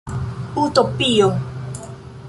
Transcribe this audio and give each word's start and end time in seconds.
Utopio! 0.63 1.27